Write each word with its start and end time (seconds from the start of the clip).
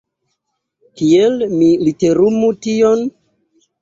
Kiel 1.01 1.37
mi 1.53 1.69
literumu 1.85 2.51
tion? 2.67 3.09